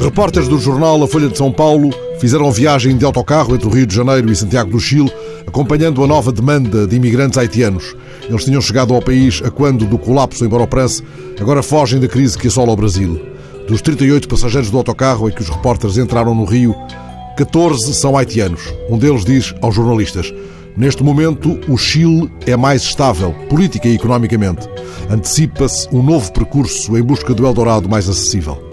[0.00, 3.86] Repórteres do jornal A Folha de São Paulo fizeram viagem de autocarro entre o Rio
[3.86, 5.12] de Janeiro e Santiago do Chile,
[5.46, 7.94] acompanhando a nova demanda de imigrantes haitianos.
[8.26, 11.02] Eles tinham chegado ao país a quando do colapso em Port-au-Prince,
[11.38, 13.20] agora fogem da crise que assola o Brasil.
[13.68, 16.74] Dos 38 passageiros do autocarro em que os repórteres entraram no Rio,
[17.36, 18.62] 14 são haitianos.
[18.88, 20.32] Um deles diz aos jornalistas:
[20.78, 24.66] Neste momento, o Chile é mais estável, política e economicamente.
[25.10, 28.69] Antecipa-se um novo percurso em busca do Eldorado mais acessível.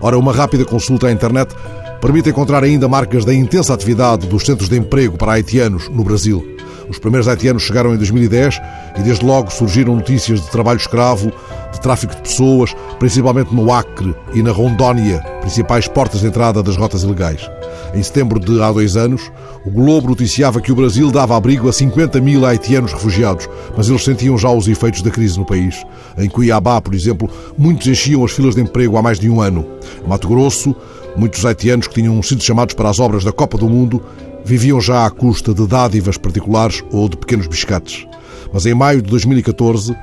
[0.00, 1.54] Ora, uma rápida consulta à internet
[2.00, 6.57] permite encontrar ainda marcas da intensa atividade dos centros de emprego para haitianos no Brasil.
[6.88, 8.60] Os primeiros haitianos chegaram em 2010
[8.98, 11.32] e desde logo surgiram notícias de trabalho escravo,
[11.72, 16.76] de tráfico de pessoas, principalmente no Acre e na Rondônia, principais portas de entrada das
[16.76, 17.48] rotas ilegais.
[17.94, 19.30] Em setembro de há dois anos,
[19.64, 24.04] o Globo noticiava que o Brasil dava abrigo a 50 mil haitianos refugiados, mas eles
[24.04, 25.84] sentiam já os efeitos da crise no país.
[26.16, 29.66] Em Cuiabá, por exemplo, muitos enchiam as filas de emprego há mais de um ano.
[30.04, 30.74] Em Mato Grosso,
[31.16, 34.02] muitos haitianos que tinham sido chamados para as obras da Copa do Mundo
[34.48, 38.06] viviam já à custa de dádivas particulares ou de pequenos biscates.
[38.50, 39.94] Mas em maio de 2014,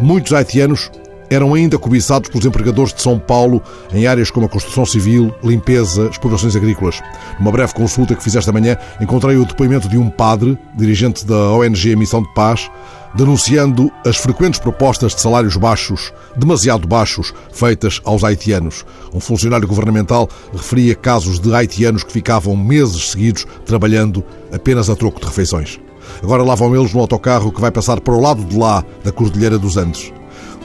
[0.00, 0.90] muitos haitianos
[1.34, 6.08] eram ainda cobiçados pelos empregadores de São Paulo em áreas como a construção civil, limpeza,
[6.10, 7.00] explorações agrícolas.
[7.38, 11.50] Numa breve consulta que fiz esta manhã, encontrei o depoimento de um padre, dirigente da
[11.52, 12.70] ONG Missão de Paz,
[13.14, 18.84] denunciando as frequentes propostas de salários baixos, demasiado baixos, feitas aos haitianos.
[19.12, 25.20] Um funcionário governamental referia casos de haitianos que ficavam meses seguidos trabalhando apenas a troco
[25.20, 25.80] de refeições.
[26.22, 29.12] Agora lá vão eles no autocarro que vai passar para o lado de lá da
[29.12, 30.13] Cordilheira dos Andes.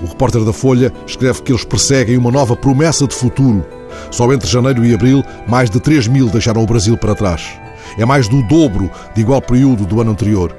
[0.02, 3.66] O repórter da Folha escreve que eles perseguem uma nova promessa de futuro.
[4.12, 7.60] Só entre janeiro e abril, mais de 3 mil deixaram o Brasil para trás.
[7.98, 10.56] É mais do dobro de igual período do ano anterior.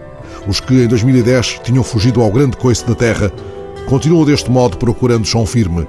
[0.47, 3.31] Os que em 2010 tinham fugido ao grande coice da terra
[3.87, 5.87] continuam deste modo procurando chão firme.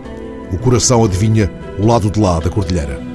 [0.51, 3.10] O coração adivinha o lado de lá da cordilheira.